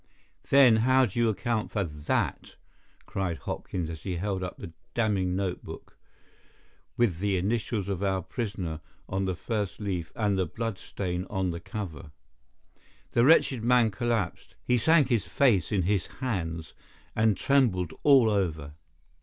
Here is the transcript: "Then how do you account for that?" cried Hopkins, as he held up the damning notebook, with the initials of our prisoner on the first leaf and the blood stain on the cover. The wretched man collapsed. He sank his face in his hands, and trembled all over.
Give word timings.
"Then 0.49 0.77
how 0.77 1.05
do 1.05 1.19
you 1.19 1.29
account 1.29 1.69
for 1.69 1.83
that?" 1.83 2.55
cried 3.05 3.37
Hopkins, 3.37 3.87
as 3.87 4.01
he 4.01 4.15
held 4.15 4.41
up 4.41 4.57
the 4.57 4.73
damning 4.95 5.35
notebook, 5.35 5.95
with 6.97 7.19
the 7.19 7.37
initials 7.37 7.87
of 7.87 8.01
our 8.01 8.23
prisoner 8.23 8.81
on 9.07 9.25
the 9.25 9.35
first 9.35 9.79
leaf 9.79 10.11
and 10.15 10.39
the 10.39 10.47
blood 10.47 10.79
stain 10.79 11.27
on 11.29 11.51
the 11.51 11.59
cover. 11.59 12.09
The 13.11 13.23
wretched 13.25 13.63
man 13.63 13.91
collapsed. 13.91 14.55
He 14.63 14.79
sank 14.79 15.09
his 15.09 15.25
face 15.27 15.71
in 15.71 15.83
his 15.83 16.07
hands, 16.07 16.73
and 17.15 17.37
trembled 17.37 17.93
all 18.01 18.27
over. 18.27 18.73